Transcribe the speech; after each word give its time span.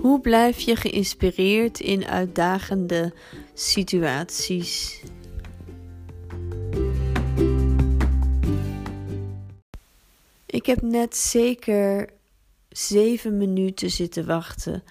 Hoe 0.00 0.20
blijf 0.20 0.60
je 0.60 0.76
geïnspireerd 0.76 1.80
in 1.80 2.06
uitdagende 2.06 3.12
situaties? 3.54 5.02
Ik 10.46 10.66
heb 10.66 10.82
net 10.82 11.16
zeker 11.16 12.08
zeven 12.68 13.36
minuten 13.36 13.90
zitten 13.90 14.26
wachten 14.26 14.82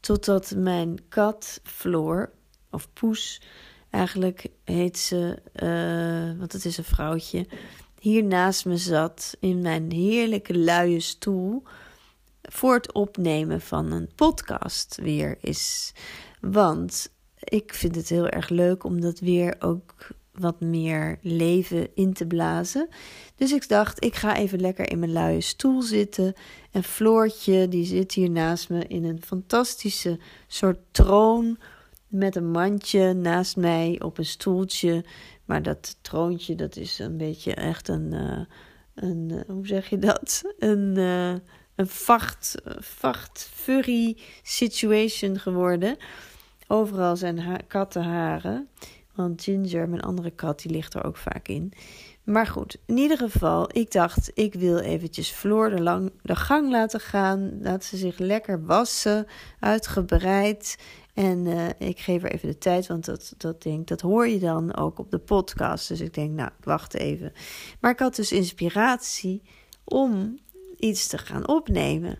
totdat 0.00 0.54
mijn 0.56 0.98
kat 1.08 1.60
Floor, 1.62 2.30
of 2.70 2.92
Poes, 2.92 3.40
eigenlijk 3.90 4.46
heet 4.64 4.98
ze, 4.98 5.38
uh, 5.62 6.38
want 6.38 6.52
het 6.52 6.64
is 6.64 6.78
een 6.78 6.84
vrouwtje, 6.84 7.46
hier 8.00 8.24
naast 8.24 8.64
me 8.64 8.76
zat 8.76 9.36
in 9.40 9.60
mijn 9.60 9.92
heerlijke 9.92 10.58
luie 10.58 11.00
stoel 11.00 11.62
voor 12.50 12.74
het 12.74 12.92
opnemen 12.92 13.60
van 13.60 13.92
een 13.92 14.10
podcast 14.14 14.98
weer 15.02 15.38
is. 15.40 15.92
Want 16.40 17.12
ik 17.38 17.74
vind 17.74 17.94
het 17.94 18.08
heel 18.08 18.28
erg 18.28 18.48
leuk 18.48 18.84
om 18.84 19.00
dat 19.00 19.18
weer 19.18 19.56
ook 19.58 20.08
wat 20.32 20.60
meer 20.60 21.18
leven 21.22 21.88
in 21.94 22.12
te 22.12 22.26
blazen. 22.26 22.88
Dus 23.36 23.52
ik 23.52 23.68
dacht, 23.68 24.04
ik 24.04 24.14
ga 24.14 24.36
even 24.36 24.60
lekker 24.60 24.90
in 24.90 24.98
mijn 24.98 25.12
luie 25.12 25.40
stoel 25.40 25.82
zitten. 25.82 26.34
En 26.70 26.82
Floortje, 26.82 27.68
die 27.68 27.84
zit 27.84 28.12
hier 28.12 28.30
naast 28.30 28.68
me 28.68 28.86
in 28.86 29.04
een 29.04 29.22
fantastische 29.22 30.18
soort 30.46 30.78
troon. 30.90 31.58
Met 32.06 32.36
een 32.36 32.50
mandje 32.50 33.12
naast 33.12 33.56
mij 33.56 34.00
op 34.04 34.18
een 34.18 34.24
stoeltje. 34.24 35.04
Maar 35.44 35.62
dat 35.62 35.96
troontje, 36.00 36.54
dat 36.54 36.76
is 36.76 36.98
een 36.98 37.16
beetje 37.16 37.54
echt 37.54 37.88
een. 37.88 38.12
Uh, 38.12 38.40
een 38.94 39.28
uh, 39.32 39.40
hoe 39.46 39.66
zeg 39.66 39.90
je 39.90 39.98
dat? 39.98 40.42
Een. 40.58 40.94
Uh, 40.96 41.34
een 41.80 41.88
vacht, 41.88 42.54
vacht 42.78 43.50
furry 43.52 44.16
situation 44.42 45.38
geworden. 45.38 45.96
Overal 46.66 47.16
zijn 47.16 47.38
ha 47.38 47.56
kattenharen. 47.68 48.68
Want 49.14 49.42
Ginger, 49.42 49.88
mijn 49.88 50.02
andere 50.02 50.30
kat, 50.30 50.62
die 50.62 50.70
ligt 50.70 50.94
er 50.94 51.04
ook 51.04 51.16
vaak 51.16 51.48
in. 51.48 51.72
Maar 52.24 52.46
goed, 52.46 52.76
in 52.86 52.96
ieder 52.96 53.16
geval, 53.16 53.68
ik 53.72 53.92
dacht, 53.92 54.30
ik 54.34 54.54
wil 54.54 54.78
eventjes 54.78 55.30
Floor 55.30 55.70
de, 55.70 55.82
lang, 55.82 56.12
de 56.22 56.36
gang 56.36 56.70
laten 56.70 57.00
gaan. 57.00 57.62
Laat 57.62 57.84
ze 57.84 57.96
zich 57.96 58.18
lekker 58.18 58.64
wassen, 58.64 59.26
uitgebreid. 59.60 60.78
En 61.14 61.46
uh, 61.46 61.68
ik 61.78 61.98
geef 61.98 62.22
er 62.22 62.32
even 62.32 62.48
de 62.48 62.58
tijd, 62.58 62.86
want 62.86 63.04
dat, 63.04 63.34
dat, 63.36 63.62
denk, 63.62 63.86
dat 63.86 64.00
hoor 64.00 64.28
je 64.28 64.38
dan 64.38 64.76
ook 64.76 64.98
op 64.98 65.10
de 65.10 65.18
podcast. 65.18 65.88
Dus 65.88 66.00
ik 66.00 66.14
denk, 66.14 66.30
nou, 66.30 66.50
wacht 66.60 66.94
even. 66.94 67.32
Maar 67.80 67.90
ik 67.90 67.98
had 67.98 68.16
dus 68.16 68.32
inspiratie 68.32 69.42
om 69.84 70.38
iets 70.80 71.06
te 71.06 71.18
gaan 71.18 71.48
opnemen. 71.48 72.18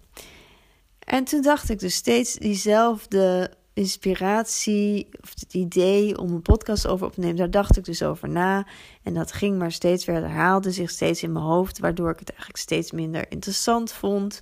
En 0.98 1.24
toen 1.24 1.42
dacht 1.42 1.70
ik 1.70 1.78
dus 1.78 1.94
steeds 1.94 2.34
diezelfde 2.34 3.50
inspiratie 3.72 5.08
of 5.20 5.30
het 5.40 5.54
idee 5.54 6.18
om 6.18 6.32
een 6.32 6.42
podcast 6.42 6.86
over 6.86 7.06
op 7.06 7.12
te 7.12 7.20
nemen, 7.20 7.36
daar 7.36 7.50
dacht 7.50 7.76
ik 7.76 7.84
dus 7.84 8.02
over 8.02 8.28
na. 8.28 8.66
En 9.02 9.14
dat 9.14 9.32
ging 9.32 9.58
maar 9.58 9.72
steeds 9.72 10.04
weer, 10.04 10.16
herhaalde 10.16 10.70
zich 10.70 10.90
steeds 10.90 11.22
in 11.22 11.32
mijn 11.32 11.44
hoofd, 11.44 11.78
waardoor 11.78 12.10
ik 12.10 12.18
het 12.18 12.28
eigenlijk 12.28 12.58
steeds 12.58 12.92
minder 12.92 13.30
interessant 13.30 13.92
vond. 13.92 14.40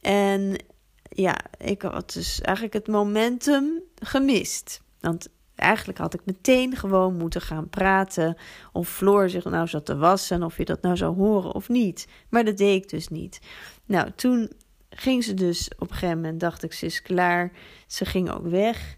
En 0.00 0.64
ja, 1.08 1.36
ik 1.58 1.82
had 1.82 2.12
dus 2.12 2.40
eigenlijk 2.40 2.74
het 2.74 2.88
momentum 2.88 3.82
gemist. 3.94 4.80
Want 5.00 5.28
eigenlijk 5.60 5.98
had 5.98 6.14
ik 6.14 6.20
meteen 6.24 6.76
gewoon 6.76 7.16
moeten 7.16 7.40
gaan 7.40 7.68
praten. 7.68 8.36
Of 8.72 8.88
Floor 8.88 9.30
zich 9.30 9.44
nou 9.44 9.68
zat 9.68 9.86
te 9.86 9.96
wassen. 9.96 10.42
Of 10.42 10.56
je 10.56 10.64
dat 10.64 10.82
nou 10.82 10.96
zou 10.96 11.16
horen 11.16 11.54
of 11.54 11.68
niet. 11.68 12.08
Maar 12.28 12.44
dat 12.44 12.56
deed 12.56 12.82
ik 12.82 12.88
dus 12.88 13.08
niet. 13.08 13.40
Nou, 13.84 14.10
toen 14.16 14.52
ging 14.90 15.24
ze 15.24 15.34
dus 15.34 15.70
op 15.78 15.90
een 15.90 15.96
gegeven 15.96 16.20
moment. 16.20 16.40
Dacht 16.40 16.62
ik, 16.62 16.72
ze 16.72 16.86
is 16.86 17.02
klaar. 17.02 17.52
Ze 17.86 18.04
ging 18.04 18.30
ook 18.30 18.46
weg. 18.46 18.96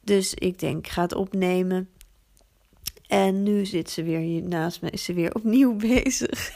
Dus 0.00 0.34
ik 0.34 0.58
denk, 0.58 0.86
ik 0.86 0.92
ga 0.92 1.02
het 1.02 1.14
opnemen. 1.14 1.88
En 3.06 3.42
nu 3.42 3.66
zit 3.66 3.90
ze 3.90 4.02
weer 4.02 4.18
hier 4.18 4.42
naast 4.42 4.82
me. 4.82 4.90
Is 4.90 5.04
ze 5.04 5.12
weer 5.12 5.34
opnieuw 5.34 5.76
bezig. 5.92 6.50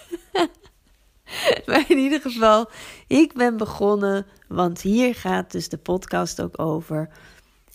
maar 1.66 1.84
in 1.88 1.98
ieder 1.98 2.20
geval, 2.20 2.70
ik 3.06 3.32
ben 3.32 3.56
begonnen. 3.56 4.26
Want 4.48 4.80
hier 4.80 5.14
gaat 5.14 5.52
dus 5.52 5.69
de 5.69 5.78
podcast 5.78 6.42
ook 6.42 6.58
over. 6.58 7.08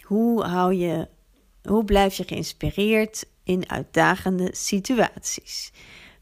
Hoe 0.01 0.43
hou 0.43 0.73
je 0.73 1.07
hoe 1.67 1.85
blijf 1.85 2.15
je 2.15 2.23
geïnspireerd 2.23 3.25
in 3.43 3.69
uitdagende 3.69 4.49
situaties? 4.51 5.71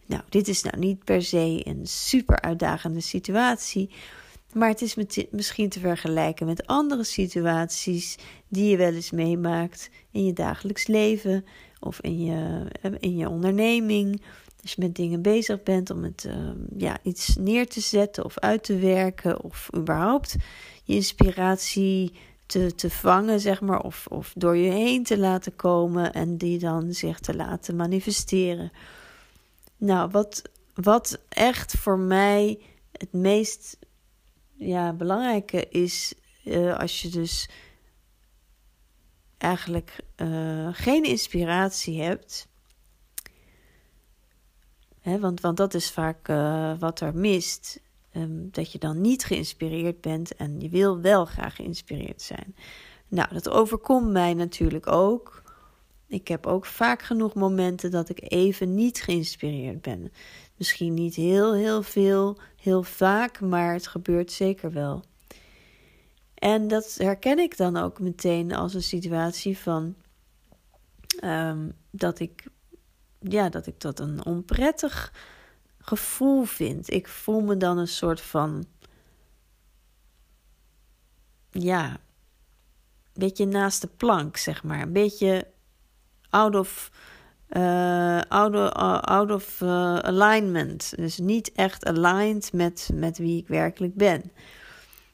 Nou, 0.06 0.22
dit 0.30 0.48
is 0.48 0.64
nou 0.64 0.78
niet 0.78 1.04
per 1.04 1.24
se 1.24 1.62
een 1.64 1.88
super 1.88 2.42
uitdagende 2.42 3.02
situatie, 3.02 3.90
maar 4.54 4.70
het 4.70 4.82
is 4.82 4.96
misschien 5.32 5.70
te 5.70 5.80
vergelijken 5.80 6.46
met 6.46 6.68
andere 6.68 7.04
situaties 7.04 8.18
die 8.48 8.70
je 8.70 8.78
wel 8.78 8.94
eens 8.94 9.12
meemaakt 9.12 9.90
in 10.12 10.26
je 10.26 10.34
dagelijks 10.34 10.88
leven 10.88 11.46
of 11.80 12.02
in 12.02 12.24
je, 12.24 12.66
in 13.00 13.18
je 13.18 13.30
onderneming. 13.30 14.22
Als 14.62 14.74
je 14.74 14.82
met 14.82 14.96
dingen 14.96 15.22
bezig 15.22 15.64
bent 15.64 15.90
om 15.90 16.04
het, 16.04 16.26
uh, 16.28 16.50
ja, 16.78 16.98
iets 17.04 17.36
neer 17.36 17.68
te 17.68 17.82
zetten 17.82 18.26
of 18.26 18.40
uit 18.40 18.64
te 18.64 18.78
werken 18.78 19.44
of 19.44 19.70
überhaupt 19.76 20.36
je 20.84 20.94
inspiratie 20.96 22.14
te, 22.54 22.76
te 22.76 22.90
vangen, 22.90 23.40
zeg 23.40 23.62
maar, 23.62 23.82
of, 23.82 24.08
of 24.08 24.34
door 24.36 24.58
je 24.58 24.72
heen 24.72 25.04
te 25.04 25.18
laten 25.18 25.56
komen 25.56 26.14
en 26.14 26.38
die 26.38 26.60
dan 26.60 26.94
zich 26.94 27.20
te 27.20 27.36
laten 27.36 27.76
manifesteren. 27.76 28.72
Nou, 29.78 30.10
wat, 30.12 30.42
wat 30.74 31.20
echt 31.30 31.74
voor 31.78 32.00
mij 32.00 32.60
het 32.92 33.14
meest 33.14 33.78
ja, 34.54 34.94
belangrijke 34.94 35.70
is, 35.70 36.14
uh, 36.46 36.78
als 36.78 37.02
je 37.02 37.10
dus 37.10 37.50
eigenlijk 39.38 39.96
uh, 40.16 40.70
geen 40.72 41.04
inspiratie 41.04 42.02
hebt. 42.02 42.48
Hè, 45.00 45.20
want, 45.20 45.42
want 45.42 45.58
dat 45.58 45.74
is 45.74 45.92
vaak 45.92 46.28
uh, 46.28 46.80
wat 46.80 47.00
er 47.00 47.16
mist. 47.16 47.82
Um, 48.18 48.48
dat 48.52 48.72
je 48.72 48.80
dan 48.80 49.02
niet 49.02 49.24
geïnspireerd 49.24 50.02
bent 50.02 50.36
en 50.36 50.60
je 50.60 50.70
wil 50.70 51.02
wel 51.02 51.26
graag 51.26 51.56
geïnspireerd 51.56 52.22
zijn. 52.22 52.56
Nou, 53.08 53.34
dat 53.34 53.50
overkomt 53.50 54.12
mij 54.12 54.34
natuurlijk 54.34 54.88
ook. 54.88 55.42
Ik 56.08 56.28
heb 56.28 56.48
ook 56.48 56.66
vaak 56.66 57.02
genoeg 57.02 57.34
momenten 57.34 57.92
dat 57.92 58.10
ik 58.10 58.32
even 58.32 58.76
niet 58.76 59.02
geïnspireerd 59.02 59.82
ben. 59.82 60.12
Misschien 60.58 60.94
niet 60.94 61.16
heel, 61.16 61.54
heel 61.54 61.84
veel, 61.84 62.38
heel 62.56 62.84
vaak, 62.84 63.42
maar 63.42 63.74
het 63.74 63.88
gebeurt 63.88 64.32
zeker 64.32 64.72
wel. 64.72 65.04
En 66.34 66.68
dat 66.68 66.96
herken 66.98 67.40
ik 67.40 67.58
dan 67.58 67.78
ook 67.78 68.00
meteen 68.00 68.54
als 68.56 68.74
een 68.74 68.84
situatie 68.84 69.58
van 69.58 69.96
um, 71.24 71.74
dat 71.92 72.20
ik, 72.20 72.44
ja, 73.20 73.50
dat 73.50 73.68
ik 73.68 73.80
dat 73.80 74.00
een 74.00 74.26
onprettig 74.26 75.14
gevoel 75.86 76.44
vind. 76.44 76.92
Ik 76.92 77.08
voel 77.08 77.42
me 77.42 77.58
dan 77.58 77.78
een 77.78 77.88
soort 77.88 78.22
van. 78.22 78.66
Ja, 81.52 81.90
een 81.90 82.00
beetje 83.14 83.46
naast 83.46 83.82
de 83.82 83.88
plank, 83.88 84.38
zeg 84.38 84.64
maar. 84.64 84.82
Een 84.82 84.94
beetje 84.94 85.48
out 86.30 86.56
of. 86.56 86.92
Uh, 87.50 88.22
out 88.22 88.56
of, 88.56 89.32
of 89.32 89.62
uh, 89.62 89.98
alignment. 89.98 90.94
Dus 90.96 91.18
niet 91.18 91.52
echt 91.52 91.86
aligned 91.86 92.54
met, 92.54 92.90
met 92.94 93.18
wie 93.18 93.38
ik 93.38 93.48
werkelijk 93.48 93.96
ben. 93.96 94.32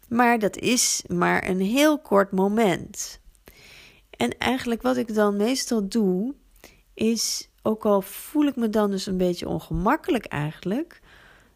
Maar 0.08 0.40
dat 0.40 0.58
is 0.58 1.04
maar 1.08 1.50
een 1.50 1.62
heel 1.62 2.00
kort 2.00 2.32
moment. 2.32 3.20
En 4.10 4.38
eigenlijk 4.38 4.82
wat 4.82 4.98
ik 4.98 5.14
dan 5.14 5.38
meestal 5.38 5.88
doe, 5.88 6.36
is 6.94 7.49
ook 7.62 7.86
al 7.86 8.02
voel 8.02 8.46
ik 8.46 8.56
me 8.56 8.70
dan 8.70 8.92
dus 8.92 9.06
een 9.06 9.18
beetje 9.18 9.48
ongemakkelijk 9.48 10.26
eigenlijk. 10.26 11.02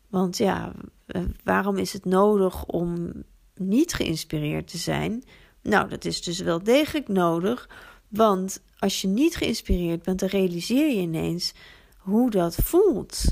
Want 0.09 0.38
ja, 0.38 0.72
eh, 1.05 1.22
waarom 1.44 1.78
is 1.78 1.94
het 1.94 2.05
nodig 2.05 2.66
om 2.66 3.11
niet 3.55 3.94
geïnspireerd 3.94 4.67
te 4.67 4.78
zijn? 4.78 5.23
Nou, 5.61 5.90
dat 5.90 6.05
is 6.05 6.22
dus 6.22 6.40
wel 6.40 6.64
degelijk 6.64 7.08
nodig. 7.08 7.70
Want 8.08 8.61
als 8.79 9.02
je 9.02 9.08
niet 9.08 9.35
geïnspireerd 9.35 10.03
bent, 10.03 10.20
dan 10.20 10.29
realiseer 10.29 10.90
je 10.90 11.02
ineens 11.02 11.53
hoe 11.97 12.29
dat 12.29 12.55
voelt. 12.55 13.23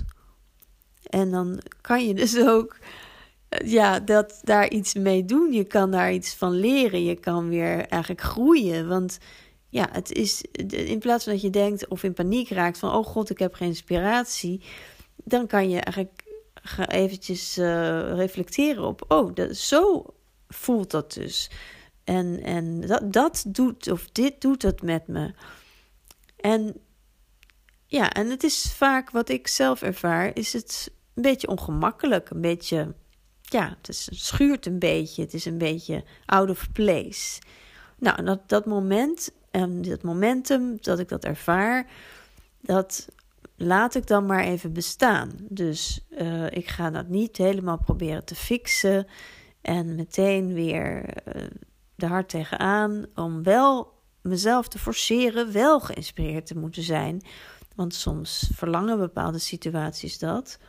En 1.03 1.31
dan 1.31 1.62
kan 1.81 2.07
je 2.07 2.13
dus 2.13 2.38
ook 2.39 2.77
eh, 3.50 3.71
ja, 3.71 4.00
dat, 4.00 4.39
daar 4.44 4.69
iets 4.69 4.94
mee 4.94 5.25
doen. 5.25 5.53
Je 5.53 5.63
kan 5.63 5.91
daar 5.91 6.13
iets 6.13 6.33
van 6.33 6.51
leren. 6.51 7.03
Je 7.03 7.15
kan 7.15 7.50
weer 7.50 7.85
eigenlijk 7.85 8.21
groeien. 8.21 8.88
Want 8.88 9.18
ja, 9.71 9.89
het 9.91 10.12
is 10.12 10.41
in 10.68 11.00
plaats 11.00 11.23
van 11.23 11.33
dat 11.33 11.41
je 11.41 11.50
denkt 11.50 11.88
of 11.88 12.03
in 12.03 12.13
paniek 12.13 12.50
raakt 12.50 12.77
van 12.77 12.94
oh 12.94 13.06
god, 13.06 13.29
ik 13.29 13.39
heb 13.39 13.53
geen 13.53 13.68
inspiratie, 13.68 14.63
dan 15.15 15.47
kan 15.47 15.69
je 15.69 15.79
eigenlijk 15.79 16.23
eventjes 16.88 17.57
uh, 17.57 18.13
reflecteren 18.13 18.83
op 18.83 19.06
oh, 19.07 19.35
dat, 19.35 19.56
zo 19.56 20.06
voelt 20.47 20.91
dat 20.91 21.13
dus. 21.13 21.50
En, 22.03 22.44
en 22.44 22.81
dat, 22.81 23.13
dat 23.13 23.44
doet, 23.47 23.91
of 23.91 24.09
dit 24.12 24.41
doet 24.41 24.62
dat 24.62 24.81
met 24.81 25.07
me. 25.07 25.33
En 26.35 26.75
ja, 27.85 28.09
en 28.09 28.29
het 28.29 28.44
is 28.44 28.73
vaak 28.73 29.09
wat 29.09 29.29
ik 29.29 29.47
zelf 29.47 29.81
ervaar, 29.81 30.31
is 30.33 30.53
het 30.53 30.91
een 31.13 31.21
beetje 31.21 31.47
ongemakkelijk, 31.47 32.29
een 32.29 32.41
beetje 32.41 32.94
ja, 33.51 33.75
het, 33.77 33.89
is, 33.89 34.07
schuurt 34.12 34.65
een 34.65 34.79
beetje. 34.79 35.21
Het 35.21 35.33
is 35.33 35.45
een 35.45 35.57
beetje 35.57 36.03
out 36.25 36.50
of 36.50 36.71
place. 36.71 37.41
Nou, 37.97 38.23
dat, 38.23 38.50
dat 38.50 38.65
moment 38.65 39.31
en 39.51 39.81
dat 39.81 40.03
momentum 40.03 40.77
dat 40.81 41.00
ik 41.00 41.09
dat 41.09 41.24
ervaar, 41.24 41.88
dat 42.62 43.07
laat 43.56 43.95
ik 43.95 44.07
dan 44.07 44.25
maar 44.25 44.44
even 44.44 44.74
bestaan. 44.74 45.31
Dus 45.39 46.06
uh, 46.19 46.51
ik 46.51 46.68
ga 46.68 46.89
dat 46.89 47.07
niet 47.07 47.38
helemaal 47.38 47.77
proberen 47.77 48.25
te 48.25 48.36
fixen 48.36 49.07
en 49.62 49.95
meteen 49.95 50.53
weer 50.53 51.03
uh, 51.36 51.44
de 51.95 52.06
hart 52.06 52.30
tegenaan 52.30 53.06
om 53.15 53.44
wel 53.44 53.94
mezelf 54.21 54.68
te 54.68 54.80
forceren 54.80 55.51
wel 55.51 55.80
geïnspireerd 55.80 56.45
te 56.45 56.57
moeten 56.57 56.83
zijn. 56.83 57.21
Want 57.75 57.94
soms 57.94 58.51
verlangen 58.54 58.97
bepaalde 58.97 59.39
situaties 59.39 60.19
dat. 60.19 60.59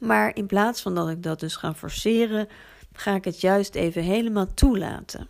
Maar 0.00 0.36
in 0.36 0.46
plaats 0.46 0.82
van 0.82 0.94
dat 0.94 1.08
ik 1.08 1.22
dat 1.22 1.40
dus 1.40 1.56
ga 1.56 1.74
forceren, 1.74 2.48
ga 2.92 3.14
ik 3.14 3.24
het 3.24 3.40
juist 3.40 3.74
even 3.74 4.02
helemaal 4.02 4.54
toelaten. 4.54 5.28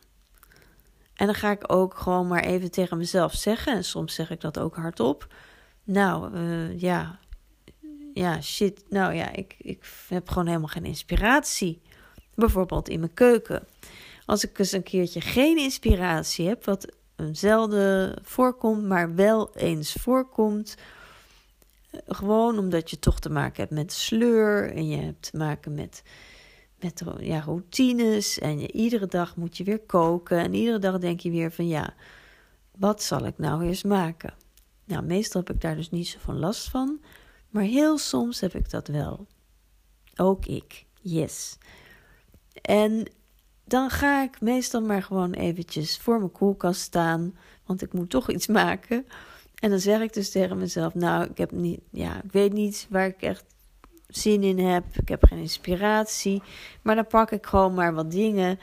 En 1.18 1.26
dan 1.26 1.34
ga 1.34 1.50
ik 1.50 1.72
ook 1.72 1.94
gewoon 1.94 2.26
maar 2.26 2.44
even 2.44 2.70
tegen 2.70 2.98
mezelf 2.98 3.34
zeggen, 3.34 3.72
en 3.72 3.84
soms 3.84 4.14
zeg 4.14 4.30
ik 4.30 4.40
dat 4.40 4.58
ook 4.58 4.76
hardop. 4.76 5.26
Nou, 5.84 6.34
uh, 6.34 6.80
ja, 6.80 7.18
ja, 8.14 8.40
shit. 8.40 8.84
Nou 8.88 9.14
ja, 9.14 9.32
ik, 9.32 9.54
ik 9.58 9.84
heb 10.08 10.28
gewoon 10.28 10.46
helemaal 10.46 10.68
geen 10.68 10.84
inspiratie. 10.84 11.82
Bijvoorbeeld 12.34 12.88
in 12.88 13.00
mijn 13.00 13.14
keuken. 13.14 13.66
Als 14.26 14.44
ik 14.44 14.58
eens 14.58 14.72
een 14.72 14.82
keertje 14.82 15.20
geen 15.20 15.58
inspiratie 15.58 16.48
heb, 16.48 16.64
wat 16.64 16.92
zelden 17.32 18.18
voorkomt, 18.22 18.84
maar 18.84 19.14
wel 19.14 19.50
eens 19.54 19.92
voorkomt. 19.92 20.76
Gewoon 22.06 22.58
omdat 22.58 22.90
je 22.90 22.98
toch 22.98 23.20
te 23.20 23.30
maken 23.30 23.60
hebt 23.60 23.74
met 23.74 23.92
sleur 23.92 24.72
en 24.72 24.88
je 24.88 24.96
hebt 24.96 25.30
te 25.30 25.36
maken 25.36 25.74
met, 25.74 26.02
met 26.80 27.02
ja, 27.18 27.40
routines. 27.40 28.38
En 28.38 28.60
je, 28.60 28.72
iedere 28.72 29.06
dag 29.06 29.36
moet 29.36 29.56
je 29.56 29.64
weer 29.64 29.78
koken. 29.78 30.38
En 30.38 30.54
iedere 30.54 30.78
dag 30.78 30.98
denk 30.98 31.20
je 31.20 31.30
weer 31.30 31.52
van 31.52 31.68
ja, 31.68 31.94
wat 32.76 33.02
zal 33.02 33.26
ik 33.26 33.38
nou 33.38 33.64
eens 33.64 33.82
maken? 33.82 34.34
Nou, 34.84 35.04
meestal 35.04 35.40
heb 35.40 35.54
ik 35.54 35.60
daar 35.60 35.76
dus 35.76 35.90
niet 35.90 36.08
zo 36.08 36.18
van 36.20 36.38
last 36.38 36.68
van. 36.70 37.00
Maar 37.50 37.62
heel 37.62 37.98
soms 37.98 38.40
heb 38.40 38.54
ik 38.54 38.70
dat 38.70 38.88
wel. 38.88 39.26
Ook 40.16 40.46
ik. 40.46 40.86
Yes. 41.00 41.58
En 42.62 43.10
dan 43.64 43.90
ga 43.90 44.22
ik 44.22 44.40
meestal 44.40 44.80
maar 44.80 45.02
gewoon 45.02 45.32
eventjes 45.32 45.98
voor 45.98 46.18
mijn 46.18 46.32
koelkast 46.32 46.80
staan, 46.80 47.36
want 47.66 47.82
ik 47.82 47.92
moet 47.92 48.10
toch 48.10 48.30
iets 48.30 48.46
maken. 48.62 49.06
En 49.54 49.70
dan 49.70 49.78
zeg 49.78 50.00
ik 50.00 50.12
dus 50.12 50.30
tegen 50.30 50.58
mezelf: 50.58 50.94
Nou, 50.94 51.24
ik 51.30 51.38
heb 51.38 51.50
niet, 51.50 51.80
ja, 51.90 52.22
ik 52.22 52.32
weet 52.32 52.52
niet 52.52 52.86
waar 52.90 53.06
ik 53.06 53.22
echt 53.22 53.44
zin 54.08 54.42
in 54.42 54.58
heb. 54.58 54.84
Ik 54.92 55.08
heb 55.08 55.24
geen 55.24 55.38
inspiratie. 55.38 56.42
Maar 56.82 56.94
dan 56.94 57.06
pak 57.06 57.30
ik 57.30 57.46
gewoon 57.46 57.74
maar 57.74 57.94
wat 57.94 58.10
dingen. 58.10 58.58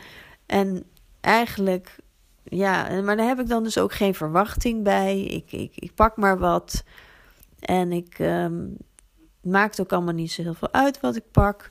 En 0.45 0.83
eigenlijk, 1.21 1.95
ja, 2.43 3.01
maar 3.01 3.17
daar 3.17 3.27
heb 3.27 3.39
ik 3.39 3.47
dan 3.47 3.63
dus 3.63 3.77
ook 3.77 3.93
geen 3.93 4.15
verwachting 4.15 4.83
bij. 4.83 5.21
Ik, 5.21 5.51
ik, 5.51 5.71
ik 5.75 5.95
pak 5.95 6.17
maar 6.17 6.37
wat. 6.37 6.83
En 7.59 7.91
ik 7.91 8.19
um, 8.19 8.77
maakt 9.41 9.79
ook 9.81 9.93
allemaal 9.93 10.13
niet 10.13 10.31
zo 10.31 10.41
heel 10.41 10.53
veel 10.53 10.73
uit 10.73 10.99
wat 10.99 11.15
ik 11.15 11.31
pak. 11.31 11.69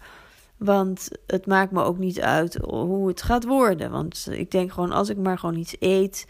Want 0.56 1.08
het 1.26 1.46
maakt 1.46 1.72
me 1.72 1.82
ook 1.82 1.98
niet 1.98 2.20
uit 2.20 2.54
hoe 2.54 3.08
het 3.08 3.22
gaat 3.22 3.44
worden. 3.44 3.90
Want 3.90 4.28
ik 4.30 4.50
denk 4.50 4.72
gewoon, 4.72 4.92
als 4.92 5.08
ik 5.08 5.16
maar 5.16 5.38
gewoon 5.38 5.56
iets 5.56 5.76
eet 5.78 6.26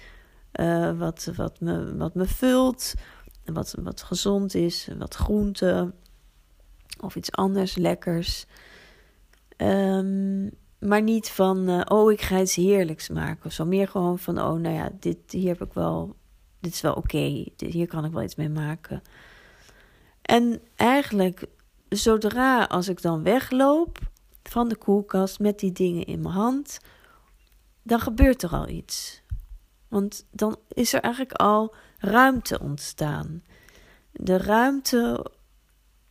uh, 0.60 0.98
wat, 0.98 1.30
wat, 1.36 1.60
me, 1.60 1.96
wat 1.96 2.14
me 2.14 2.24
vult, 2.26 2.94
wat, 3.44 3.74
wat 3.82 4.02
gezond 4.02 4.54
is, 4.54 4.88
wat 4.98 5.14
groente 5.14 5.92
of 7.00 7.16
iets 7.16 7.32
anders 7.32 7.76
lekkers. 7.76 8.46
Um, 9.56 10.50
maar 10.78 11.02
niet 11.02 11.30
van, 11.30 11.70
uh, 11.70 11.80
oh, 11.84 12.12
ik 12.12 12.20
ga 12.20 12.40
iets 12.40 12.54
heerlijks 12.54 13.08
maken 13.08 13.46
of 13.46 13.52
zo. 13.52 13.64
Meer 13.64 13.88
gewoon 13.88 14.18
van, 14.18 14.40
oh, 14.40 14.60
nou 14.60 14.74
ja, 14.74 14.90
dit 15.00 15.18
hier 15.26 15.48
heb 15.48 15.62
ik 15.62 15.72
wel, 15.72 16.16
dit 16.60 16.72
is 16.72 16.80
wel 16.80 16.94
oké. 16.94 17.44
Hier 17.56 17.86
kan 17.86 18.04
ik 18.04 18.12
wel 18.12 18.22
iets 18.22 18.34
mee 18.34 18.48
maken. 18.48 19.02
En 20.22 20.60
eigenlijk, 20.76 21.46
zodra 21.88 22.64
als 22.64 22.88
ik 22.88 23.02
dan 23.02 23.22
wegloop 23.22 23.98
van 24.42 24.68
de 24.68 24.76
koelkast 24.76 25.38
met 25.38 25.58
die 25.58 25.72
dingen 25.72 26.04
in 26.04 26.20
mijn 26.20 26.34
hand, 26.34 26.78
dan 27.82 28.00
gebeurt 28.00 28.42
er 28.42 28.50
al 28.50 28.68
iets. 28.68 29.22
Want 29.88 30.26
dan 30.30 30.56
is 30.68 30.92
er 30.92 31.00
eigenlijk 31.00 31.34
al 31.34 31.74
ruimte 31.98 32.60
ontstaan. 32.60 33.42
De 34.12 34.36
ruimte 34.36 35.26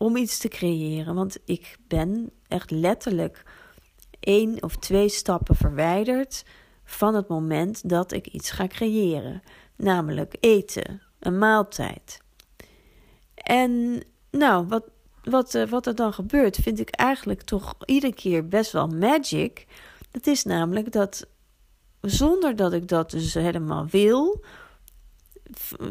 om 0.03 0.17
iets 0.17 0.38
te 0.38 0.47
creëren. 0.47 1.15
Want 1.15 1.39
ik 1.45 1.77
ben 1.88 2.31
echt 2.47 2.71
letterlijk 2.71 3.44
één 4.19 4.63
of 4.63 4.75
twee 4.75 5.09
stappen 5.09 5.55
verwijderd 5.55 6.45
van 6.83 7.15
het 7.15 7.27
moment 7.27 7.89
dat 7.89 8.11
ik 8.11 8.27
iets 8.27 8.51
ga 8.51 8.67
creëren. 8.67 9.41
Namelijk 9.75 10.35
eten, 10.39 11.01
een 11.19 11.38
maaltijd. 11.38 12.21
En 13.35 14.03
nou, 14.31 14.67
wat, 14.67 14.83
wat, 15.23 15.53
uh, 15.55 15.67
wat 15.67 15.88
er 15.88 15.95
dan 15.95 16.13
gebeurt, 16.13 16.55
vind 16.55 16.79
ik 16.79 16.89
eigenlijk 16.89 17.41
toch 17.41 17.73
iedere 17.85 18.13
keer 18.13 18.47
best 18.47 18.71
wel 18.71 18.88
magic. 18.88 19.65
Dat 20.11 20.27
is 20.27 20.44
namelijk 20.44 20.91
dat 20.91 21.27
zonder 22.01 22.55
dat 22.55 22.73
ik 22.73 22.88
dat 22.88 23.11
dus 23.11 23.33
helemaal 23.33 23.85
wil, 23.85 24.44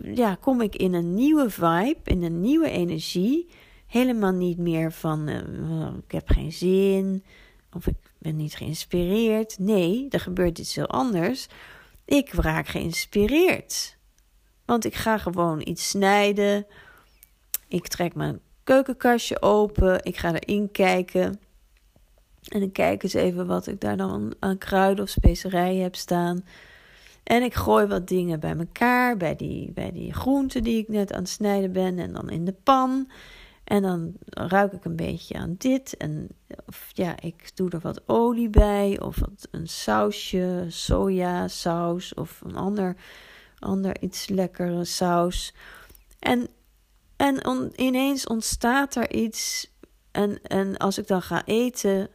ja, 0.03 0.35
kom 0.35 0.61
ik 0.61 0.77
in 0.77 0.95
een 0.95 1.15
nieuwe 1.15 1.51
vibe, 1.51 2.01
in 2.05 2.23
een 2.23 2.41
nieuwe 2.41 2.71
energie. 2.71 3.49
Helemaal 3.93 4.33
niet 4.33 4.59
meer 4.59 4.93
van 4.93 5.29
uh, 5.29 5.89
ik 6.05 6.13
heb 6.13 6.29
geen 6.29 6.53
zin 6.53 7.25
of 7.73 7.87
ik 7.87 7.97
ben 8.19 8.37
niet 8.37 8.55
geïnspireerd. 8.55 9.59
Nee, 9.59 10.07
er 10.11 10.21
gebeurt 10.21 10.59
iets 10.59 10.75
heel 10.75 10.87
anders. 10.87 11.47
Ik 12.05 12.33
raak 12.33 12.67
geïnspireerd. 12.67 13.97
Want 14.65 14.85
ik 14.85 14.95
ga 14.95 15.19
gewoon 15.19 15.61
iets 15.65 15.89
snijden. 15.89 16.67
Ik 17.69 17.89
trek 17.89 18.15
mijn 18.15 18.41
keukenkastje 18.65 19.43
open. 19.43 20.05
Ik 20.05 20.17
ga 20.17 20.35
erin 20.35 20.71
kijken. 20.71 21.41
En 22.49 22.63
ik 22.63 22.73
kijk 22.73 23.03
eens 23.03 23.15
even 23.15 23.47
wat 23.47 23.67
ik 23.67 23.81
daar 23.81 23.97
dan 23.97 24.35
aan 24.39 24.59
kruiden 24.59 25.05
of 25.05 25.11
specerijen 25.11 25.83
heb 25.83 25.97
staan. 25.97 26.45
En 27.23 27.43
ik 27.43 27.55
gooi 27.55 27.87
wat 27.87 28.09
dingen 28.09 28.41
bij 28.41 28.57
elkaar, 28.57 29.17
bij 29.17 29.37
die, 29.37 29.73
bij 29.73 29.93
die 29.93 30.13
groenten 30.13 30.63
die 30.63 30.79
ik 30.79 30.89
net 30.89 31.13
aan 31.13 31.23
het 31.23 31.29
snijden 31.29 31.73
ben. 31.73 31.99
En 31.99 32.13
dan 32.13 32.31
in 32.31 32.45
de 32.45 32.55
pan. 32.63 33.09
En 33.65 33.83
dan 33.83 34.13
ruik 34.25 34.73
ik 34.73 34.85
een 34.85 34.97
beetje 34.97 35.35
aan 35.35 35.55
dit. 35.59 35.97
En 35.97 36.29
of, 36.67 36.91
ja, 36.93 37.21
ik 37.21 37.57
doe 37.57 37.71
er 37.71 37.81
wat 37.81 38.03
olie 38.07 38.51
bij. 38.51 39.01
Of 39.01 39.19
wat, 39.19 39.49
een 39.51 39.69
sausje, 39.69 40.65
sojasaus. 40.69 42.15
Of 42.15 42.41
een 42.45 42.57
ander, 42.57 42.97
ander 43.59 44.01
iets 44.01 44.29
lekkere 44.29 44.85
saus. 44.85 45.55
En 46.19 46.49
en 47.23 47.47
on, 47.47 47.73
ineens 47.77 48.27
ontstaat 48.27 48.95
er 48.95 49.13
iets. 49.13 49.71
En, 50.11 50.43
en 50.43 50.77
als 50.77 50.99
ik 50.99 51.07
dan 51.07 51.23
ga 51.23 51.45
eten, 51.45 52.09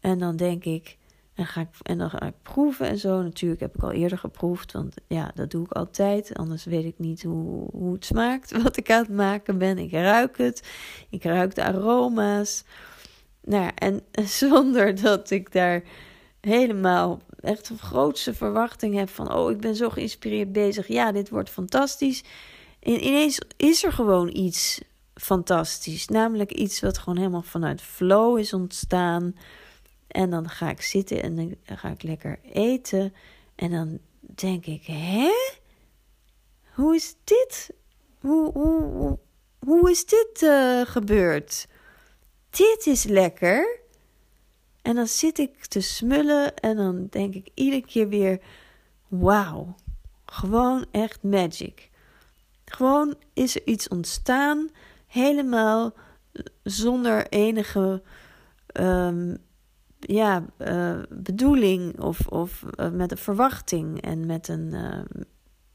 en 0.00 0.18
dan 0.18 0.36
denk 0.36 0.64
ik, 0.64 0.98
en, 1.36 1.46
ga 1.46 1.60
ik, 1.60 1.68
en 1.82 1.98
dan 1.98 2.10
ga 2.10 2.22
ik 2.22 2.34
proeven 2.42 2.88
en 2.88 2.98
zo. 2.98 3.22
Natuurlijk 3.22 3.60
heb 3.60 3.74
ik 3.76 3.82
al 3.82 3.92
eerder 3.92 4.18
geproefd, 4.18 4.72
want 4.72 4.94
ja, 5.06 5.30
dat 5.34 5.50
doe 5.50 5.64
ik 5.64 5.72
altijd. 5.72 6.36
Anders 6.36 6.64
weet 6.64 6.84
ik 6.84 6.98
niet 6.98 7.22
hoe, 7.22 7.68
hoe 7.72 7.92
het 7.92 8.04
smaakt, 8.04 8.52
wat 8.62 8.76
ik 8.76 8.90
aan 8.90 9.02
het 9.02 9.12
maken 9.12 9.58
ben. 9.58 9.78
Ik 9.78 9.92
ruik 9.92 10.38
het, 10.38 10.62
ik 11.10 11.24
ruik 11.24 11.54
de 11.54 11.64
aroma's. 11.64 12.64
Nou 13.44 13.62
ja, 13.62 13.74
en 13.74 14.00
zonder 14.40 15.02
dat 15.02 15.30
ik 15.30 15.52
daar 15.52 15.82
helemaal 16.40 17.20
echt 17.40 17.68
een 17.68 17.78
grootste 17.78 18.34
verwachting 18.34 18.94
heb 18.94 19.08
van... 19.08 19.32
oh, 19.34 19.50
ik 19.50 19.60
ben 19.60 19.76
zo 19.76 19.90
geïnspireerd 19.90 20.52
bezig. 20.52 20.86
Ja, 20.86 21.12
dit 21.12 21.28
wordt 21.28 21.50
fantastisch 21.50 22.24
en 22.86 23.06
ineens 23.06 23.40
is 23.56 23.84
er 23.84 23.92
gewoon 23.92 24.28
iets 24.36 24.80
fantastisch. 25.14 26.08
Namelijk 26.08 26.52
iets 26.52 26.80
wat 26.80 26.98
gewoon 26.98 27.16
helemaal 27.16 27.42
vanuit 27.42 27.80
flow 27.80 28.38
is 28.38 28.52
ontstaan. 28.52 29.34
En 30.06 30.30
dan 30.30 30.48
ga 30.48 30.70
ik 30.70 30.82
zitten 30.82 31.22
en 31.22 31.36
dan 31.36 31.56
ga 31.64 31.88
ik 31.88 32.02
lekker 32.02 32.38
eten. 32.52 33.14
En 33.54 33.70
dan 33.70 33.98
denk 34.20 34.66
ik, 34.66 34.86
hè? 34.86 35.30
Hoe 36.74 36.94
is 36.94 37.16
dit? 37.24 37.70
Hoe, 38.20 38.52
hoe, 38.52 39.18
hoe, 39.58 39.90
is 39.90 40.06
dit 40.06 40.42
uh, 40.42 40.80
gebeurd? 40.80 41.66
Dit 42.50 42.86
is 42.86 43.04
lekker. 43.04 43.80
En 44.82 44.94
dan 44.94 45.06
zit 45.06 45.38
ik 45.38 45.66
te 45.66 45.80
smullen 45.80 46.56
en 46.56 46.76
dan 46.76 47.06
denk 47.10 47.34
ik 47.34 47.48
iedere 47.54 47.86
keer 47.86 48.08
weer: 48.08 48.40
wauw, 49.08 49.74
gewoon 50.24 50.86
echt 50.90 51.22
magic. 51.22 51.90
Gewoon 52.64 53.14
is 53.32 53.54
er 53.56 53.66
iets 53.66 53.88
ontstaan, 53.88 54.70
helemaal 55.06 55.94
zonder 56.62 57.28
enige 57.28 58.02
um, 58.72 59.36
ja, 60.00 60.44
uh, 60.58 60.98
bedoeling 61.08 62.00
of, 62.00 62.26
of 62.26 62.64
uh, 62.80 62.90
met 62.90 63.10
een 63.10 63.18
verwachting 63.18 64.00
en 64.00 64.26
met 64.26 64.48
een, 64.48 64.70
uh, 64.72 65.00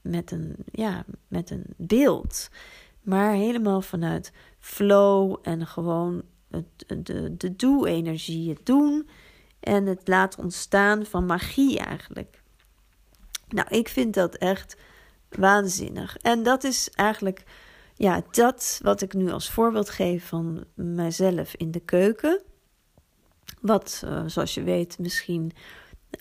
met, 0.02 0.32
een, 0.32 0.56
ja, 0.72 1.06
met 1.28 1.50
een 1.50 1.66
beeld. 1.78 2.50
Maar 3.02 3.34
helemaal 3.34 3.82
vanuit 3.82 4.32
flow 4.60 5.38
en 5.42 5.68
gewoon 5.68 6.24
het, 6.50 7.06
de, 7.06 7.38
de 7.38 7.56
doe-energie, 7.56 8.50
het 8.50 8.66
doen 8.66 9.10
en 9.60 9.86
het 9.86 10.08
laten 10.08 10.44
ontstaan 10.44 11.06
van 11.06 11.26
magie 11.26 11.80
eigenlijk. 11.80 12.42
Nou, 13.48 13.68
ik 13.70 13.88
vind 13.88 14.14
dat 14.14 14.36
echt 14.36 14.78
waanzinnig. 15.30 16.18
En 16.18 16.44
dat 16.44 16.64
is 16.64 16.90
eigenlijk 16.90 17.44
ja, 17.96 18.22
dat 18.32 18.80
wat 18.84 19.02
ik 19.02 19.14
nu 19.14 19.32
als 19.32 19.50
voorbeeld 19.50 19.90
geef 19.90 20.28
van 20.28 20.64
mijzelf 20.74 21.56
in 21.56 21.72
de 21.72 21.80
keuken. 21.80 22.42
Wat, 23.62 24.02
uh, 24.06 24.24
zoals 24.26 24.54
je 24.54 24.64
weet, 24.64 25.00
misschien 25.00 25.52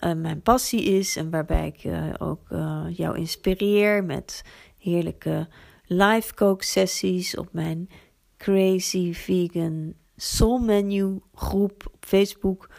uh, 0.05 0.13
mijn 0.13 0.41
passie 0.41 0.83
is 0.83 1.15
en 1.15 1.29
waarbij 1.29 1.67
ik 1.67 1.83
uh, 1.83 2.13
ook 2.17 2.47
jou 2.89 3.17
inspireer 3.17 4.03
met 4.03 4.43
heerlijke 4.77 5.47
live 5.85 6.33
kooksessies 6.33 7.37
op 7.37 7.47
mijn 7.51 7.89
Crazy 8.37 9.13
Vegan 9.13 9.93
Soul 10.15 10.57
Menu 10.57 11.19
groep 11.33 11.83
op 11.93 12.05
Facebook. 12.05 12.69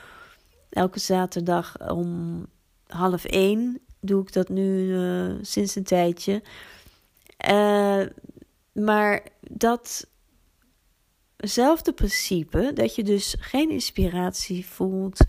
Elke 0.70 0.98
zaterdag 0.98 1.90
om 1.90 2.46
half 2.86 3.24
één 3.24 3.80
doe 4.00 4.22
ik 4.22 4.32
dat 4.32 4.48
nu 4.48 4.96
sinds 5.42 5.74
een 5.74 5.84
tijdje. 5.84 6.42
Maar 8.72 9.22
datzelfde 11.42 11.92
principe, 11.92 12.70
dat 12.74 12.94
je 12.94 13.02
dus 13.02 13.36
geen 13.38 13.70
inspiratie 13.70 14.66
voelt, 14.66 15.20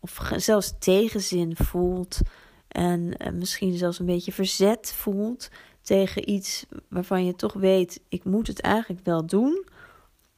of 0.00 0.30
zelfs 0.36 0.74
tegenzin 0.78 1.56
voelt, 1.56 2.20
en 2.68 3.00
uh, 3.00 3.32
misschien 3.32 3.76
zelfs 3.76 3.98
een 3.98 4.06
beetje 4.06 4.32
verzet 4.32 4.92
voelt 4.92 5.50
tegen 5.82 6.30
iets 6.30 6.66
waarvan 6.88 7.24
je 7.24 7.34
toch 7.34 7.52
weet: 7.52 8.00
ik 8.08 8.24
moet 8.24 8.46
het 8.46 8.60
eigenlijk 8.60 9.04
wel 9.04 9.26
doen. 9.26 9.64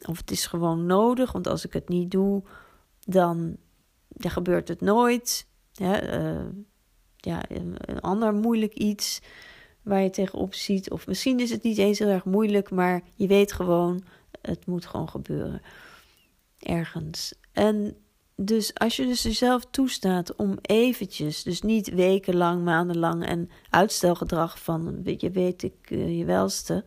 Of 0.09 0.19
het 0.19 0.31
is 0.31 0.47
gewoon 0.47 0.87
nodig, 0.87 1.33
want 1.33 1.49
als 1.49 1.65
ik 1.65 1.73
het 1.73 1.89
niet 1.89 2.11
doe, 2.11 2.43
dan, 3.01 3.57
dan 4.09 4.31
gebeurt 4.31 4.69
het 4.69 4.81
nooit. 4.81 5.47
Ja, 5.73 6.21
uh, 6.21 6.47
ja, 7.17 7.43
een 7.49 8.01
ander 8.01 8.35
moeilijk 8.35 8.75
iets 8.75 9.21
waar 9.83 10.03
je 10.03 10.11
tegenop 10.11 10.55
ziet. 10.55 10.91
Of 10.91 11.07
misschien 11.07 11.41
is 11.41 11.51
het 11.51 11.63
niet 11.63 11.79
eens 11.79 11.99
heel 11.99 12.09
erg 12.09 12.25
moeilijk, 12.25 12.71
maar 12.71 13.03
je 13.15 13.27
weet 13.27 13.53
gewoon, 13.53 14.05
het 14.47 14.67
moet 14.67 14.87
gewoon 14.87 15.09
gebeuren. 15.09 15.63
Ergens. 16.59 17.35
En 17.53 17.97
dus 18.37 18.75
als 18.75 18.97
je 18.97 19.07
dus 19.07 19.23
jezelf 19.23 19.65
toestaat 19.71 20.37
om 20.37 20.59
eventjes, 20.61 21.43
dus 21.43 21.63
niet 21.63 21.89
wekenlang, 21.89 22.65
maandenlang 22.65 23.27
en 23.27 23.51
uitstelgedrag 23.71 24.59
van, 24.59 25.01
je 25.17 25.31
weet 25.31 25.63
ik 25.63 25.91
uh, 25.91 26.19
je 26.19 26.25
welste, 26.25 26.85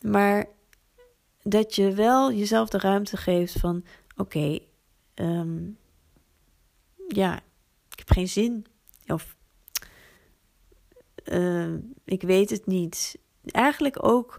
maar 0.00 0.46
dat 1.42 1.74
je 1.74 1.92
wel 1.92 2.32
jezelf 2.32 2.68
de 2.68 2.78
ruimte 2.78 3.16
geeft 3.16 3.60
van, 3.60 3.84
oké, 4.16 4.58
um, 5.14 5.78
ja, 7.08 7.36
ik 7.90 7.98
heb 7.98 8.10
geen 8.10 8.28
zin. 8.28 8.66
Of 9.06 9.36
uh, 11.24 11.74
ik 12.04 12.22
weet 12.22 12.50
het 12.50 12.66
niet. 12.66 13.18
Eigenlijk 13.44 14.04
ook 14.04 14.38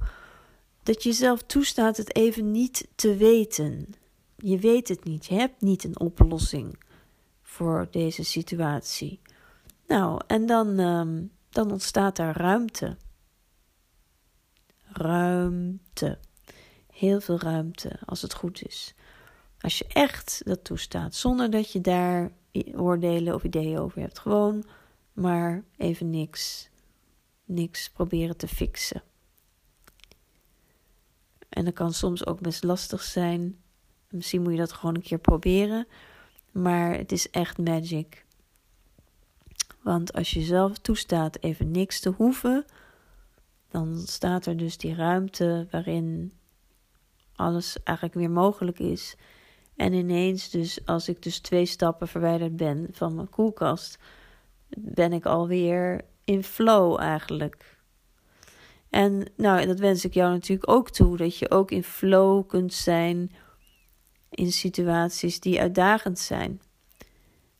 dat 0.83 1.03
je 1.03 1.09
jezelf 1.09 1.41
toestaat 1.41 1.97
het 1.97 2.15
even 2.15 2.51
niet 2.51 2.87
te 2.95 3.15
weten. 3.15 3.93
Je 4.37 4.59
weet 4.59 4.87
het 4.87 5.03
niet. 5.03 5.25
Je 5.25 5.33
hebt 5.35 5.61
niet 5.61 5.83
een 5.83 5.99
oplossing 5.99 6.83
voor 7.41 7.87
deze 7.91 8.23
situatie. 8.23 9.21
Nou, 9.87 10.21
en 10.27 10.45
dan, 10.45 10.79
um, 10.79 11.31
dan 11.49 11.71
ontstaat 11.71 12.17
er 12.17 12.37
ruimte. 12.37 12.97
Ruimte. 14.83 16.17
Heel 16.93 17.21
veel 17.21 17.39
ruimte, 17.39 17.99
als 18.05 18.21
het 18.21 18.33
goed 18.33 18.65
is. 18.65 18.93
Als 19.61 19.77
je 19.77 19.85
echt 19.87 20.41
dat 20.45 20.63
toestaat, 20.63 21.15
zonder 21.15 21.49
dat 21.49 21.71
je 21.71 21.81
daar 21.81 22.31
oordelen 22.75 23.33
of 23.33 23.43
ideeën 23.43 23.79
over 23.79 24.01
hebt. 24.01 24.19
Gewoon 24.19 24.63
maar 25.13 25.63
even 25.77 26.09
niks 26.09 26.71
niks 27.45 27.89
proberen 27.89 28.37
te 28.37 28.47
fixen. 28.47 29.03
En 31.53 31.65
dat 31.65 31.73
kan 31.73 31.93
soms 31.93 32.25
ook 32.25 32.39
best 32.39 32.63
lastig 32.63 33.01
zijn. 33.01 33.57
Misschien 34.09 34.41
moet 34.41 34.51
je 34.51 34.57
dat 34.57 34.73
gewoon 34.73 34.95
een 34.95 35.01
keer 35.01 35.19
proberen. 35.19 35.87
Maar 36.51 36.97
het 36.97 37.11
is 37.11 37.29
echt 37.29 37.57
magic. 37.57 38.25
Want 39.81 40.13
als 40.13 40.31
je 40.31 40.41
zelf 40.41 40.77
toestaat 40.77 41.37
even 41.41 41.71
niks 41.71 41.99
te 41.99 42.09
hoeven, 42.09 42.65
dan 43.69 43.97
staat 43.97 44.45
er 44.45 44.57
dus 44.57 44.77
die 44.77 44.95
ruimte 44.95 45.67
waarin 45.71 46.33
alles 47.35 47.83
eigenlijk 47.83 48.17
weer 48.17 48.31
mogelijk 48.31 48.79
is. 48.79 49.15
En 49.75 49.93
ineens, 49.93 50.49
dus 50.49 50.85
als 50.85 51.09
ik 51.09 51.23
dus 51.23 51.39
twee 51.39 51.65
stappen 51.65 52.07
verwijderd 52.07 52.55
ben 52.55 52.87
van 52.91 53.15
mijn 53.15 53.29
koelkast, 53.29 53.97
ben 54.77 55.13
ik 55.13 55.25
alweer 55.25 56.01
in 56.23 56.43
flow 56.43 56.99
eigenlijk. 56.99 57.72
En 58.93 59.25
nou, 59.37 59.65
dat 59.65 59.79
wens 59.79 60.05
ik 60.05 60.13
jou 60.13 60.31
natuurlijk 60.31 60.69
ook 60.69 60.89
toe. 60.89 61.17
Dat 61.17 61.37
je 61.37 61.51
ook 61.51 61.71
in 61.71 61.83
flow 61.83 62.47
kunt 62.47 62.73
zijn 62.73 63.31
in 64.29 64.51
situaties 64.51 65.39
die 65.39 65.61
uitdagend 65.61 66.19
zijn. 66.19 66.61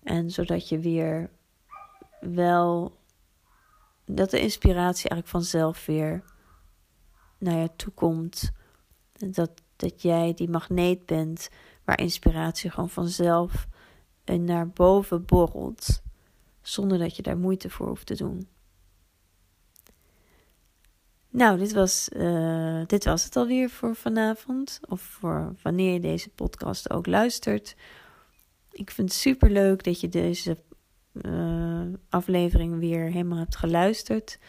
En 0.03 0.31
zodat 0.31 0.69
je 0.69 0.79
weer 0.79 1.29
wel. 2.19 2.97
Dat 4.05 4.29
de 4.29 4.39
inspiratie 4.39 5.09
eigenlijk 5.09 5.27
vanzelf 5.27 5.85
weer 5.85 6.23
naar 7.37 7.57
je 7.57 7.69
toe 7.75 7.93
komt. 7.93 8.51
Dat, 9.13 9.51
dat 9.75 10.01
jij 10.01 10.33
die 10.33 10.49
magneet 10.49 11.05
bent 11.05 11.49
waar 11.83 11.99
inspiratie 11.99 12.69
gewoon 12.69 12.89
vanzelf 12.89 13.67
naar 14.25 14.69
boven 14.69 15.25
borrelt. 15.25 16.01
Zonder 16.61 16.97
dat 16.97 17.15
je 17.15 17.21
daar 17.21 17.37
moeite 17.37 17.69
voor 17.69 17.87
hoeft 17.87 18.05
te 18.05 18.15
doen. 18.15 18.47
Nou, 21.33 21.57
dit 21.57 21.73
was, 21.73 22.09
uh, 22.15 22.81
dit 22.87 23.05
was 23.05 23.23
het 23.23 23.35
alweer 23.35 23.69
voor 23.69 23.95
vanavond. 23.95 24.79
Of 24.89 25.01
voor 25.01 25.55
wanneer 25.61 25.93
je 25.93 25.99
deze 25.99 26.29
podcast 26.29 26.89
ook 26.89 27.07
luistert. 27.07 27.75
Ik 28.71 28.91
vind 28.91 29.09
het 29.09 29.19
super 29.19 29.49
leuk 29.49 29.83
dat 29.83 30.01
je 30.01 30.09
deze 30.09 30.57
uh, 31.13 31.81
aflevering 32.09 32.79
weer 32.79 33.03
helemaal 33.03 33.37
hebt 33.37 33.55
geluisterd. 33.55 34.39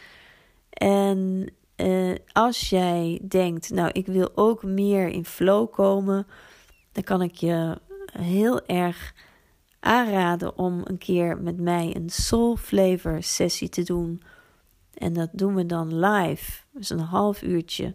En 0.69 1.51
uh, 1.75 2.15
als 2.31 2.69
jij 2.69 3.21
denkt, 3.27 3.69
nou, 3.69 3.89
ik 3.91 4.05
wil 4.05 4.31
ook 4.35 4.63
meer 4.63 5.07
in 5.07 5.25
flow 5.25 5.71
komen, 5.71 6.27
dan 6.91 7.03
kan 7.03 7.21
ik 7.21 7.35
je 7.35 7.77
heel 8.11 8.65
erg 8.65 9.13
aanraden 9.79 10.57
om 10.57 10.81
een 10.83 10.97
keer 10.97 11.37
met 11.37 11.59
mij 11.59 11.95
een 11.95 12.09
soul 12.09 12.55
flavor 12.55 13.23
sessie 13.23 13.69
te 13.69 13.83
doen 13.83 14.21
en 14.97 15.13
dat 15.13 15.29
doen 15.31 15.55
we 15.55 15.65
dan 15.65 15.99
live, 15.99 16.61
dus 16.71 16.89
een 16.89 16.99
half 16.99 17.41
uurtje 17.41 17.93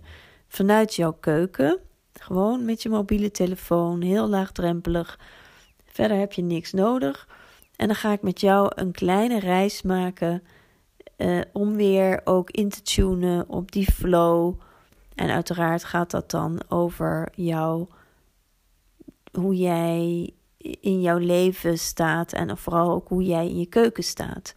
vanuit 0.49 0.95
jouw 0.95 1.12
keuken. 1.12 1.78
Gewoon 2.12 2.64
met 2.64 2.83
je 2.83 2.88
mobiele 2.88 3.30
telefoon, 3.30 4.00
heel 4.00 4.28
laagdrempelig. 4.28 5.19
Verder 5.85 6.19
heb 6.19 6.33
je 6.33 6.42
niks 6.42 6.73
nodig. 6.73 7.28
En 7.76 7.87
dan 7.87 7.97
ga 7.97 8.12
ik 8.12 8.23
met 8.23 8.40
jou 8.40 8.73
een 8.75 8.92
kleine 8.92 9.38
reis 9.38 9.83
maken 9.83 10.42
uh, 11.16 11.40
om 11.52 11.76
weer 11.76 12.21
ook 12.25 12.50
in 12.50 12.69
te 12.69 12.83
tunen 12.83 13.49
op 13.49 13.73
die 13.73 13.92
flow. 13.92 14.54
En 15.14 15.30
uiteraard 15.30 15.85
gaat 15.85 16.11
dat 16.11 16.30
dan 16.30 16.61
over 16.69 17.28
jou, 17.35 17.87
hoe 19.33 19.54
jij 19.54 20.30
in 20.80 21.00
jouw 21.00 21.19
leven 21.19 21.78
staat 21.78 22.33
en 22.33 22.59
vooral 22.59 22.90
ook 22.90 23.09
hoe 23.09 23.25
jij 23.25 23.49
in 23.49 23.59
je 23.59 23.66
keuken 23.66 24.04
staat 24.04 24.54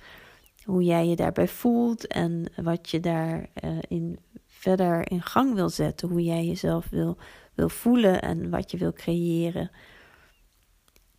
hoe 0.65 0.83
jij 0.83 1.07
je 1.07 1.15
daarbij 1.15 1.47
voelt 1.47 2.07
en 2.07 2.51
wat 2.55 2.89
je 2.89 2.99
daarin 2.99 3.47
uh, 3.63 3.77
in 3.87 4.19
verder 4.47 5.11
in 5.11 5.21
gang 5.21 5.53
wil 5.53 5.69
zetten. 5.69 6.09
Hoe 6.09 6.23
jij 6.23 6.45
jezelf 6.45 6.89
wil, 6.89 7.17
wil 7.53 7.69
voelen 7.69 8.21
en 8.21 8.49
wat 8.49 8.71
je 8.71 8.77
wil 8.77 8.93
creëren. 8.93 9.71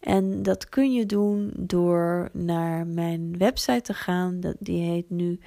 En 0.01 0.43
dat 0.43 0.69
kun 0.69 0.93
je 0.93 1.07
doen 1.07 1.53
door 1.57 2.29
naar 2.33 2.87
mijn 2.87 3.39
website 3.39 3.81
te 3.81 3.95
gaan. 3.95 4.41
Dat, 4.41 4.57
die 4.59 4.83
heet 4.83 5.11
nu 5.11 5.41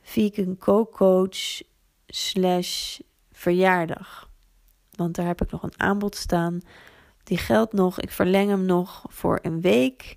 Vegan 0.00 0.56
Co-Coach 0.56 1.62
slash 2.06 2.98
verjaardag. 3.32 4.30
Want 4.90 5.14
daar 5.14 5.26
heb 5.26 5.42
ik 5.42 5.50
nog 5.50 5.62
een 5.62 5.80
aanbod 5.80 6.16
staan. 6.16 6.60
Die 7.24 7.38
geldt 7.38 7.72
nog. 7.72 8.00
Ik 8.00 8.10
verleng 8.10 8.50
hem 8.50 8.64
nog 8.64 9.04
voor 9.08 9.38
een 9.42 9.60
week. 9.60 10.16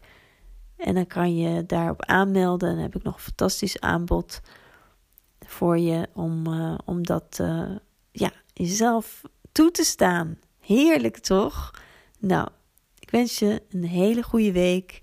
En 0.83 0.93
dan 0.93 1.07
kan 1.07 1.35
je 1.35 1.65
daarop 1.65 2.05
aanmelden. 2.05 2.69
Dan 2.69 2.83
heb 2.83 2.95
ik 2.95 3.03
nog 3.03 3.13
een 3.13 3.21
fantastisch 3.21 3.79
aanbod 3.79 4.41
voor 5.39 5.77
je 5.77 6.07
om, 6.13 6.47
uh, 6.47 6.77
om 6.85 7.05
dat 7.05 7.37
uh, 7.41 7.75
ja, 8.11 8.31
jezelf 8.53 9.21
toe 9.51 9.71
te 9.71 9.83
staan. 9.83 10.39
Heerlijk 10.59 11.17
toch? 11.17 11.71
Nou, 12.19 12.47
ik 12.99 13.09
wens 13.09 13.39
je 13.39 13.61
een 13.69 13.85
hele 13.85 14.23
goede 14.23 14.51
week 14.51 15.01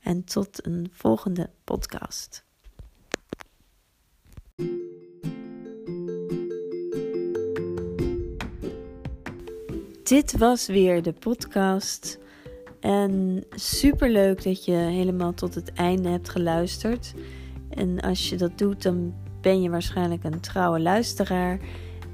en 0.00 0.24
tot 0.24 0.66
een 0.66 0.88
volgende 0.92 1.50
podcast. 1.64 2.44
dit 10.10 10.38
was 10.38 10.66
weer 10.66 11.02
de 11.02 11.12
podcast. 11.12 12.18
En 12.80 13.44
super 13.50 14.10
leuk 14.10 14.42
dat 14.42 14.64
je 14.64 14.72
helemaal 14.72 15.34
tot 15.34 15.54
het 15.54 15.72
einde 15.72 16.08
hebt 16.08 16.28
geluisterd. 16.28 17.14
En 17.68 18.00
als 18.00 18.28
je 18.28 18.36
dat 18.36 18.58
doet, 18.58 18.82
dan 18.82 19.14
ben 19.40 19.62
je 19.62 19.70
waarschijnlijk 19.70 20.24
een 20.24 20.40
trouwe 20.40 20.80
luisteraar. 20.80 21.58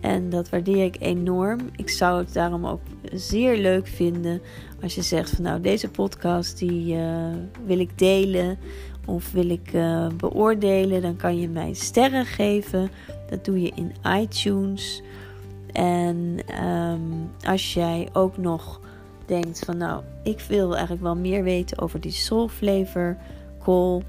En 0.00 0.30
dat 0.30 0.48
waardeer 0.48 0.84
ik 0.84 0.96
enorm. 1.00 1.60
Ik 1.76 1.90
zou 1.90 2.18
het 2.18 2.32
daarom 2.32 2.66
ook 2.66 2.80
zeer 3.12 3.56
leuk 3.56 3.86
vinden 3.86 4.40
als 4.82 4.94
je 4.94 5.02
zegt 5.02 5.30
van 5.30 5.44
nou 5.44 5.60
deze 5.60 5.90
podcast 5.90 6.58
die 6.58 6.94
uh, 6.94 7.26
wil 7.66 7.78
ik 7.78 7.98
delen 7.98 8.58
of 9.06 9.32
wil 9.32 9.50
ik 9.50 9.72
uh, 9.72 10.06
beoordelen. 10.16 11.02
Dan 11.02 11.16
kan 11.16 11.40
je 11.40 11.48
mij 11.48 11.74
sterren 11.74 12.26
geven. 12.26 12.90
Dat 13.30 13.44
doe 13.44 13.60
je 13.60 13.72
in 13.74 13.92
iTunes. 14.20 15.02
En 15.72 16.38
um, 16.64 17.30
als 17.44 17.74
jij 17.74 18.08
ook 18.12 18.36
nog 18.36 18.80
denkt 19.26 19.64
van 19.64 19.76
nou 19.76 20.02
ik 20.22 20.40
wil 20.40 20.72
eigenlijk 20.72 21.02
wel 21.02 21.16
meer 21.16 21.42
weten 21.42 21.78
over 21.78 22.00
die 22.00 22.12
soul 22.12 22.48
flavor 22.48 23.16
call 23.62 24.02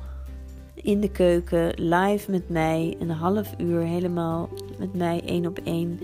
in 0.87 1.01
de 1.01 1.11
keuken, 1.11 1.73
live 1.75 2.31
met 2.31 2.49
mij, 2.49 2.95
een 2.99 3.09
half 3.09 3.53
uur 3.57 3.81
helemaal 3.81 4.49
met 4.77 4.93
mij 4.93 5.21
één 5.25 5.45
op 5.45 5.59
één. 5.63 5.99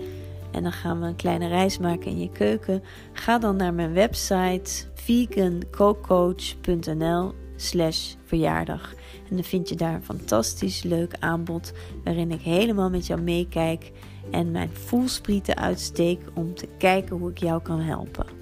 En 0.50 0.62
dan 0.62 0.72
gaan 0.72 1.00
we 1.00 1.06
een 1.06 1.16
kleine 1.16 1.48
reis 1.48 1.78
maken 1.78 2.10
in 2.10 2.20
je 2.20 2.30
keuken. 2.30 2.82
Ga 3.12 3.38
dan 3.38 3.56
naar 3.56 3.74
mijn 3.74 3.92
website 3.92 4.84
vegancocoach.nl 4.94 7.32
slash 7.56 8.14
verjaardag. 8.24 8.94
En 9.28 9.36
dan 9.36 9.44
vind 9.44 9.68
je 9.68 9.74
daar 9.74 9.94
een 9.94 10.04
fantastisch 10.04 10.82
leuk 10.82 11.16
aanbod 11.20 11.72
waarin 12.04 12.30
ik 12.30 12.40
helemaal 12.40 12.90
met 12.90 13.06
jou 13.06 13.20
meekijk 13.20 13.92
en 14.30 14.50
mijn 14.50 14.70
voelsprieten 14.72 15.56
uitsteek 15.56 16.20
om 16.34 16.54
te 16.54 16.68
kijken 16.78 17.16
hoe 17.16 17.30
ik 17.30 17.38
jou 17.38 17.62
kan 17.62 17.80
helpen. 17.80 18.33